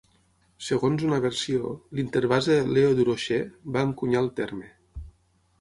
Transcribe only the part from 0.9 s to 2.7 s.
una versió, l'interbase